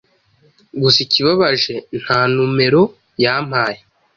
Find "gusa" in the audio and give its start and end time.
0.81-0.99